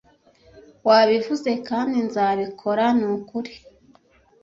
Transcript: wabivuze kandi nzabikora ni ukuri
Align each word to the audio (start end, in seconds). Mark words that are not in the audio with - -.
wabivuze 0.87 1.51
kandi 1.67 1.97
nzabikora 2.07 2.85
ni 2.97 3.05
ukuri 3.15 3.53